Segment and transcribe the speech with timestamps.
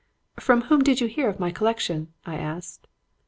[0.39, 2.87] "'From whom did you hear of my collection?' I asked.